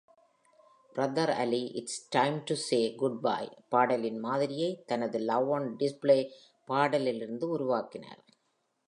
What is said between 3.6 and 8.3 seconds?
பாடலின் மாதிரியை தனது "Love On Display" பாடலிலிருந்து உருவாக்கினார்.